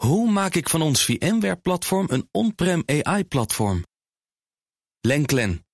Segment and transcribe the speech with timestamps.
[0.00, 3.84] Hoe maak ik van ons VMware-platform een on-prem AI-platform?
[5.00, 5.66] Lenklen,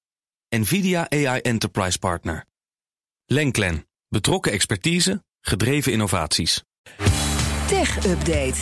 [0.48, 2.44] NVIDIA AI Enterprise Partner.
[3.26, 6.62] Lenklen, betrokken expertise, gedreven innovaties.
[7.66, 8.60] Tech Update.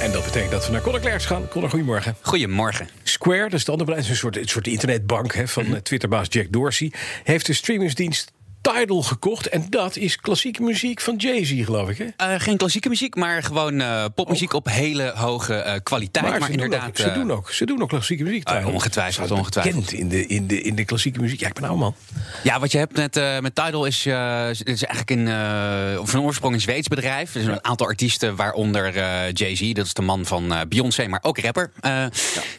[0.00, 1.48] En dat betekent dat we naar Conor Klerks gaan.
[1.48, 2.16] Conor, goedemorgen.
[2.20, 2.88] Goedemorgen.
[3.02, 6.26] Square, dat is het andere bedrijf, een soort, een soort internetbank hè, van eh, Twitterbaas
[6.30, 8.32] Jack Dorsey, heeft de streamingsdienst
[8.72, 9.48] Tidal gekocht.
[9.48, 11.98] En dat is klassieke muziek van Jay-Z, geloof ik.
[11.98, 12.32] Hè?
[12.32, 16.38] Uh, geen klassieke muziek, maar gewoon uh, popmuziek op hele hoge uh, kwaliteit.
[16.38, 16.80] Maar, inderdaad.
[16.80, 18.44] doen ook, ze, doen ook, ze doen ook klassieke muziek.
[18.44, 18.72] Tidal.
[18.72, 19.92] ongetwijfeld, ongetwijfeld.
[19.92, 21.40] in de, in, de, in de klassieke muziek.
[21.40, 21.94] Ja, ik ben nou man.
[22.42, 24.06] Ja, wat je hebt met, met Tidal is,
[24.62, 25.26] is eigenlijk een,
[26.06, 27.34] van oorsprong een Zweeds bedrijf.
[27.34, 28.92] Er zijn een aantal artiesten, waaronder
[29.32, 31.70] Jay-Z, dat is de man van Beyoncé, maar ook rapper.
[31.80, 32.10] Ja.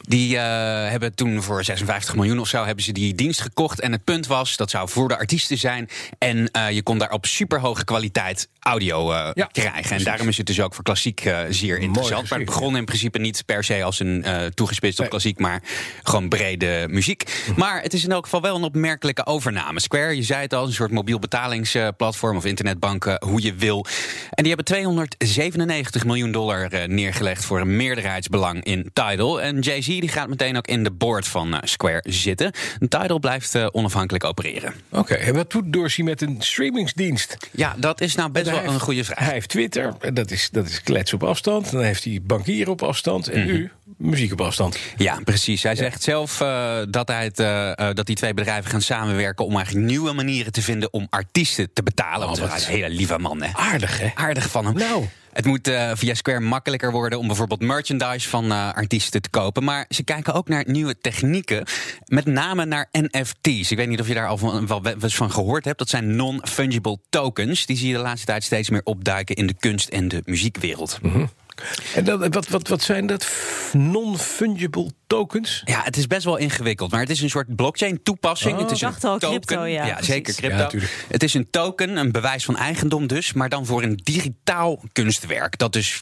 [0.01, 3.79] Die hebben toen voor 56 miljoen of zo hebben ze die dienst gekocht.
[3.79, 5.89] En het punt was, dat zou voor de artiesten zijn.
[6.17, 9.95] En je kon daar op superhoge kwaliteit audio ja, krijgen.
[9.95, 12.29] En daarom is het dus ook voor klassiek zeer interessant.
[12.29, 15.07] Maar het begon in principe niet per se als een toegespitst nee.
[15.07, 15.61] op klassiek, maar
[16.03, 17.43] gewoon brede muziek.
[17.55, 19.79] Maar het is in elk geval wel een opmerkelijke overname.
[19.79, 23.85] Square, je zei het al, een soort mobiel betalingsplatform of internetbanken, hoe je wil.
[24.29, 29.41] En die hebben 297 miljoen dollar neergelegd voor een meerderheidsbelang in Tidal.
[29.41, 32.51] En Jay-Z die gaat meteen ook in de board van Square zitten.
[32.79, 34.73] En Tidal blijft onafhankelijk opereren.
[34.89, 37.37] Oké, okay, en wat doet Met een streamingsdienst?
[37.51, 39.19] Ja, dat is nou best wel heeft, een goede vraag.
[39.19, 41.71] Hij heeft Twitter, dat is, dat is klets op afstand.
[41.71, 43.27] Dan heeft hij bankieren op afstand.
[43.29, 43.49] En Mhm.
[43.49, 43.69] mm -hmm.
[43.97, 44.79] u, muziek op afstand.
[44.97, 45.63] Ja, precies.
[45.63, 45.77] Hij ja.
[45.77, 49.85] zegt zelf uh, dat, hij het, uh, dat die twee bedrijven gaan samenwerken om eigenlijk
[49.85, 52.29] nieuwe manieren te vinden om artiesten te betalen.
[52.29, 53.49] Oh, Want hij is een hele lieve man, hè?
[53.53, 54.11] Aardig, hè?
[54.15, 54.73] Aardig van hem.
[54.73, 55.05] Nou.
[55.39, 59.63] Het moet uh, via Square makkelijker worden om bijvoorbeeld merchandise van uh, artiesten te kopen.
[59.63, 61.65] Maar ze kijken ook naar nieuwe technieken.
[62.05, 63.71] Met name naar NFT's.
[63.71, 65.79] Ik weet niet of je daar al van, wel eens van gehoord hebt.
[65.79, 67.65] Dat zijn non-fungible tokens.
[67.65, 70.99] Die zie je de laatste tijd steeds meer opduiken in de kunst- en de muziekwereld.
[71.01, 71.29] Mm.
[71.95, 73.27] En dat, wat, wat, wat zijn dat
[73.73, 75.61] non-fungible tokens?
[75.65, 78.53] Ja, het is best wel ingewikkeld, maar het is een soort blockchain-toepassing.
[78.53, 79.29] Oh, het is een token.
[79.29, 80.77] Crypto, ja, ja zeker crypto.
[80.77, 84.81] Ja, het is een token, een bewijs van eigendom dus, maar dan voor een digitaal
[84.91, 85.57] kunstwerk.
[85.57, 86.01] Dat dus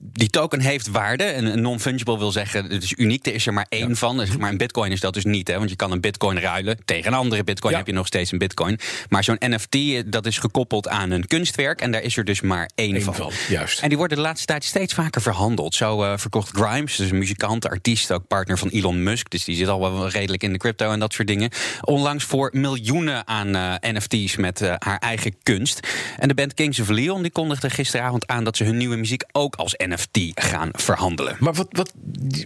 [0.00, 1.24] die token heeft waarde.
[1.24, 3.26] En een non-fungible wil zeggen, het is uniek.
[3.26, 3.94] Er is er maar één ja.
[3.94, 4.16] van.
[4.16, 5.58] Dus, maar een bitcoin is dat dus niet, hè?
[5.58, 7.74] Want je kan een bitcoin ruilen tegen een andere bitcoin.
[7.74, 8.78] Heb je nog steeds een bitcoin.
[9.08, 12.70] Maar zo'n NFT, dat is gekoppeld aan een kunstwerk, en daar is er dus maar
[12.74, 13.14] één Eén van.
[13.14, 13.32] van.
[13.48, 13.80] Juist.
[13.80, 15.74] En die worden de laatste tijd steeds vaker verhandeld.
[15.74, 19.30] Zo uh, verkocht Grimes, dus een muzikant, artiest, ook partner van Elon Musk.
[19.30, 21.50] Dus die zit al wel redelijk in de crypto en dat soort dingen.
[21.80, 25.88] Onlangs voor miljoenen aan uh, NFT's met uh, haar eigen kunst.
[26.18, 29.24] En de band Kings of Leon die kondigde gisteravond aan dat ze hun nieuwe muziek
[29.32, 31.36] ook als NFT gaan verhandelen.
[31.38, 31.92] Maar wat, wat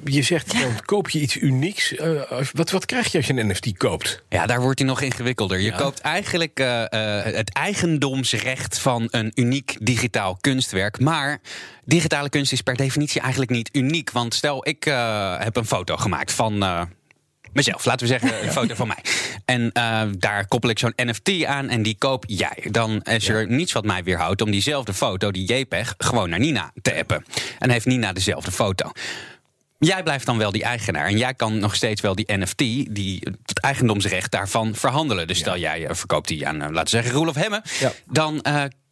[0.05, 0.61] je zegt, ja.
[0.61, 1.95] dan koop je iets unieks.
[2.53, 4.23] wat, wat krijg je als je een NFT koopt?
[4.29, 5.59] Ja, daar wordt hij nog ingewikkelder.
[5.59, 5.77] Je ja.
[5.77, 6.59] koopt eigenlijk
[7.25, 11.01] het eigendomsrecht van een uniek digitaal kunstwerk.
[11.01, 11.41] Maar
[11.85, 14.11] digitale kunst is per definitie eigenlijk niet uniek.
[14.11, 16.63] Want stel, ik uh, heb een foto gemaakt van.
[16.63, 16.83] Uh,
[17.53, 19.05] mezelf, laten we zeggen, een foto van mij.
[19.45, 22.69] En uh, daar koppel ik zo'n NFT aan en die koop jij.
[22.71, 23.57] Dan is er ja.
[23.57, 27.25] niets wat mij weerhoudt om diezelfde foto, die JPEG, gewoon naar Nina te appen.
[27.59, 28.91] En heeft Nina dezelfde foto.
[29.79, 31.07] Jij blijft dan wel die eigenaar.
[31.07, 35.27] En jij kan nog steeds wel die NFT, die, het eigendomsrecht daarvan, verhandelen.
[35.27, 37.63] Dus stel jij verkoopt die aan, laten we zeggen, Roelof Hemme.
[37.81, 37.93] Ja.
[38.07, 38.43] Dan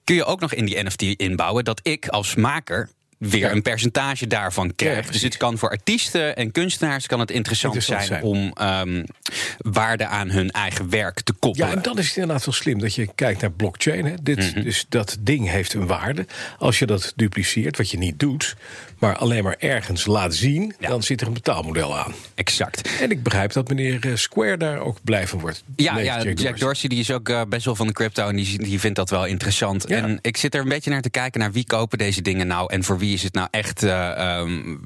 [0.04, 2.88] kun je ook nog in die NFT inbouwen dat ik als maker
[3.28, 5.06] weer een percentage daarvan krijg.
[5.06, 8.99] Ja, dus het kan voor artiesten en kunstenaars kan het interessant, interessant zijn, zijn, om
[8.99, 9.05] um,
[9.59, 11.69] waarde aan hun eigen werk te koppelen.
[11.69, 14.05] Ja, en dan is het inderdaad wel slim dat je kijkt naar blockchain.
[14.05, 14.15] Hè.
[14.22, 14.47] Dit, Mhm.
[14.47, 14.62] mm -hmm.
[14.65, 16.27] Dus dat ding heeft een waarde.
[16.59, 18.56] Als je dat dupliceert, wat je niet doet,
[18.99, 20.88] maar alleen maar ergens laat zien, ja.
[20.88, 22.15] dan zit er een betaalmodel aan.
[22.34, 22.99] Exact.
[23.00, 25.62] En ik begrijp dat meneer eh, Square daar ook blij van wordt.
[25.77, 26.59] Ja, ja Jack, Jack Dorsey.
[26.59, 29.11] Dorsey die is ook uh, best wel van de crypto en die, die vindt dat
[29.11, 29.84] wel interessant.
[29.88, 29.97] Ja.
[29.97, 32.72] En ik zit er een beetje naar te kijken naar wie kopen deze dingen nou
[32.72, 33.84] en voor wie is het nou echt.
[33.84, 34.81] Uh, um,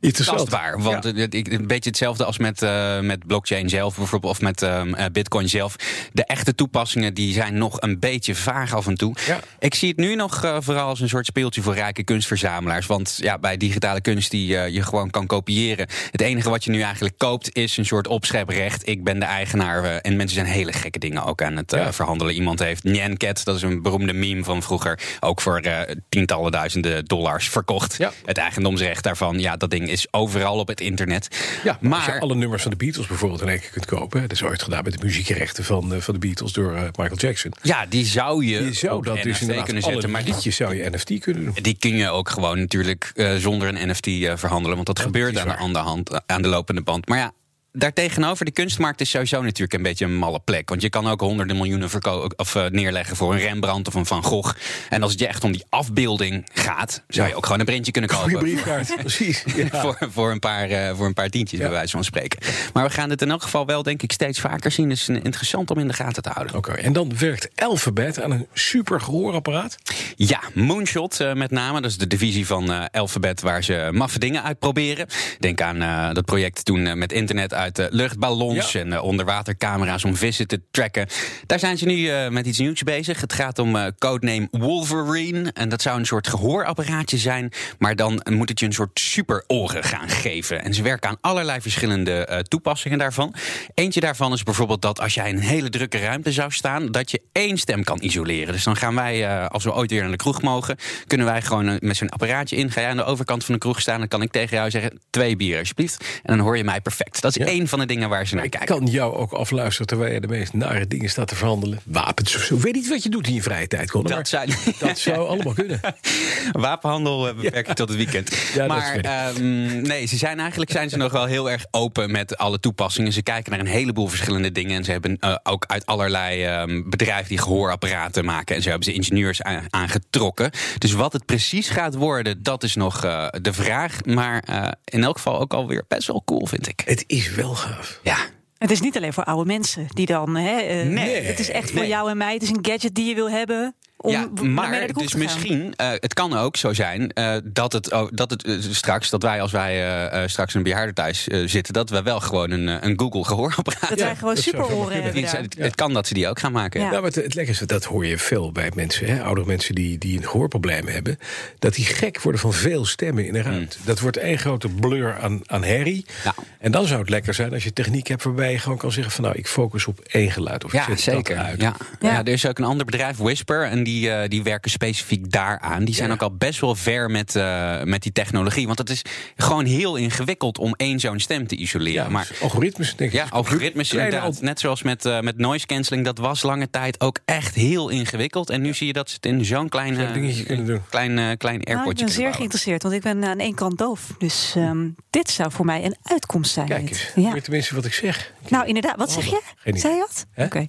[0.00, 0.82] tastbaar.
[0.82, 1.26] Want ja.
[1.30, 5.48] een beetje hetzelfde als met, uh, met blockchain zelf, bijvoorbeeld, of met um, uh, Bitcoin
[5.48, 5.76] zelf.
[6.12, 9.14] De echte toepassingen die zijn nog een beetje vaag af en toe.
[9.26, 9.40] Ja.
[9.58, 12.86] Ik zie het nu nog uh, vooral als een soort speeltje voor rijke kunstverzamelaars.
[12.86, 15.86] Want ja, bij digitale kunst die je gewoon kan kopiëren.
[16.10, 18.88] Het enige wat je nu eigenlijk koopt is een soort opscheprecht.
[18.88, 19.84] Ik ben de eigenaar.
[19.84, 21.92] en mensen zijn hele gekke dingen ook aan het ja.
[21.92, 22.34] verhandelen.
[22.34, 25.62] Iemand heeft Nyan Cat, dat is een beroemde meme van vroeger, ook voor
[26.08, 27.98] tientallen duizenden dollars verkocht.
[28.24, 31.28] Het eigendomsrecht daarvan, ja, dat ding is overal op het internet.
[31.64, 34.20] Ja, maar als je alle nummers van de Beatles bijvoorbeeld in één keer kunt kopen.
[34.20, 37.16] Dat is ooit gedaan met de muziekrechten van, uh, van de Beatles door uh, Michael
[37.16, 37.52] Jackson.
[37.62, 38.64] Ja, die zou je.
[38.64, 41.54] Je zou dat dus inderdaad kunnen alle zetten, maar liedjes zou je NFT kunnen doen.
[41.62, 44.08] Die kun je ook gewoon natuurlijk uh, zonder een NFT
[44.40, 47.08] verhandelen, want dat gebeurt dat is aan de, hand, aan de lopende band.
[47.08, 47.32] Maar ja.
[47.72, 50.68] Daartegenover, de kunstmarkt is sowieso natuurlijk een beetje een malle plek.
[50.68, 51.90] Want je kan ook honderden miljoenen
[52.36, 54.56] of, uh, neerleggen voor een Rembrandt of een Van Gogh.
[54.88, 57.92] En als het je echt om die afbeelding gaat, zou je ook gewoon een printje
[57.92, 58.30] kunnen kopen.
[58.30, 59.44] Goeie briefkaart, precies.
[59.56, 59.80] Ja.
[59.80, 61.66] voor, voor, een paar, uh, voor een paar tientjes, ja.
[61.66, 62.40] bij wijze van spreken.
[62.72, 64.88] Maar we gaan het in elk geval wel, denk ik, steeds vaker zien.
[64.88, 66.56] Dus interessant om in de gaten te houden.
[66.56, 66.84] Oké, okay.
[66.84, 69.76] en dan werkt Alphabet aan een super gehoorapparaat?
[70.16, 71.80] Ja, Moonshot uh, met name.
[71.80, 75.06] Dat is de divisie van Alphabet waar ze maffe dingen uitproberen.
[75.38, 78.80] Denk aan dat project toen met internet uit luchtballons ja.
[78.80, 81.06] en uh, onderwatercamera's om vissen te tracken.
[81.46, 83.20] Daar zijn ze nu uh, met iets nieuws bezig.
[83.20, 85.50] Het gaat om codename Wolverine.
[85.52, 87.52] En dat zou een soort gehoorapparaatje zijn.
[87.78, 90.62] Maar dan moet het je een soort superoren gaan geven.
[90.62, 93.34] En ze werken aan allerlei verschillende toepassingen daarvan.
[93.74, 97.10] Eentje daarvan is bijvoorbeeld dat als jij in een hele drukke ruimte zou staan, dat
[97.10, 98.52] je één stem kan isoleren.
[98.52, 100.76] Dus dan gaan wij, als we ooit weer naar de kroeg mogen,
[101.06, 102.70] kunnen wij gewoon met zo'n apparaatje in.
[102.70, 105.00] Ga jij aan de overkant van de kroeg staan, dan kan ik tegen jou zeggen:
[105.10, 106.04] twee bier alsjeblieft.
[106.22, 107.22] En dan hoor je mij perfect.
[107.22, 107.47] Dat is.
[107.48, 108.76] Één van de dingen waar ze naar kijken.
[108.76, 111.78] kan jou ook afluisteren terwijl je de meest nare dingen staat te verhandelen.
[111.84, 112.58] Wapens of zo.
[112.58, 114.08] Weet niet wat je doet in je vrije tijd, Conor.
[114.08, 114.50] Dat, zijn...
[114.78, 115.80] dat zou allemaal kunnen.
[116.52, 117.74] Wapenhandel beperk je ja.
[117.74, 118.36] tot het weekend.
[118.54, 118.96] Ja, maar
[119.36, 123.12] um, nee, ze zijn eigenlijk zijn ze nog wel heel erg open met alle toepassingen.
[123.12, 124.76] Ze kijken naar een heleboel verschillende dingen.
[124.76, 128.56] En ze hebben uh, ook uit allerlei um, bedrijven die gehoorapparaten maken.
[128.56, 130.50] En ze hebben ze ingenieurs aangetrokken.
[130.78, 134.04] Dus wat het precies gaat worden, dat is nog uh, de vraag.
[134.04, 136.82] Maar uh, in elk geval ook alweer best wel cool, vind ik.
[136.84, 138.00] Het is wel gaaf.
[138.02, 138.16] Ja.
[138.58, 140.36] Het is niet alleen voor oude mensen die dan.
[140.36, 141.88] Hè, uh, nee, het is echt voor nee.
[141.88, 142.32] jou en mij.
[142.32, 143.74] Het is een gadget die je wil hebben.
[144.00, 148.30] Om ja, maar dus misschien, uh, het kan ook zo zijn uh, dat het, dat
[148.30, 152.20] het uh, straks, dat wij als wij straks een bejaarde thuis zitten, dat we wel
[152.20, 155.22] gewoon een, een Google gehoorapparaat Dat wij gewoon superoren hebben.
[155.22, 156.80] Het, het, het, kan dat ze die ook gaan maken.
[156.80, 159.46] Ja, ja maar het, het lekker is, dat hoor je veel bij mensen, hè, oudere
[159.46, 161.18] mensen die, die een gehoorprobleem hebben,
[161.58, 163.76] dat die gek worden van veel stemmen in de ruimte.
[163.80, 163.86] Mm.
[163.86, 166.06] Dat wordt één grote blur aan, aan herrie.
[166.24, 166.34] Ja.
[166.58, 169.12] En dan zou het lekker zijn als je techniek hebt waarbij je gewoon kan zeggen
[169.12, 170.64] van nou, ik focus op één geluid.
[170.64, 171.36] Of ja, ik zeker.
[171.36, 171.60] uit.
[171.60, 171.76] Ja.
[172.00, 172.10] Ja.
[172.10, 175.84] ja, er is ook een ander bedrijf, Whisper, en die, uh, die werken specifiek daaraan.
[175.84, 176.14] Die zijn ja.
[176.14, 178.66] ook al best wel ver met, uh, met die technologie.
[178.66, 179.02] Want het is
[179.36, 182.02] gewoon heel ingewikkeld om één zo'n stem te isoleren.
[182.04, 183.16] Ja, maar dus algoritmes, denk ik.
[183.16, 184.40] Ja, algoritmes inderdaad.
[184.40, 186.04] Net zoals met, uh, met noise cancelling.
[186.04, 188.50] Dat was lange tijd ook echt heel ingewikkeld.
[188.50, 190.82] En nu zie je dat ze het in zo'n klein, zo dingetje kunnen doen.
[190.90, 192.34] klein, uh, klein airportje nou, Ik ben zeer bouwen.
[192.34, 194.14] geïnteresseerd, want ik ben aan één kant doof.
[194.18, 196.66] Dus um, dit zou voor mij een uitkomst zijn.
[196.66, 197.32] Kijk eens, ja.
[197.32, 198.32] weet tenminste wat ik zeg.
[198.48, 198.96] Nou, inderdaad.
[198.96, 199.40] Wat zeg je?
[199.64, 200.26] Zei je wat?
[200.36, 200.46] Oké.
[200.46, 200.68] Okay.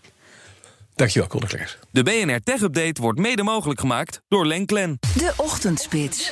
[1.00, 1.78] Dankjewel, Conor Klerks.
[1.92, 4.98] De BNR Tech Update wordt mede mogelijk gemaakt door Lenklen.
[5.00, 6.32] De Ochtendspits.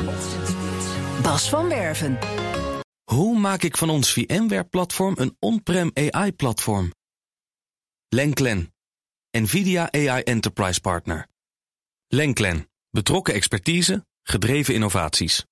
[1.21, 2.17] Bas van Werven.
[3.03, 6.91] Hoe maak ik van ons VMware-platform een on-prem AI-platform?
[8.09, 8.73] Lenklen,
[9.31, 11.27] NVIDIA AI Enterprise Partner.
[12.07, 15.45] Lenklen, betrokken expertise, gedreven innovaties.